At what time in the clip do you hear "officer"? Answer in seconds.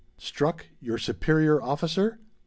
1.61-2.19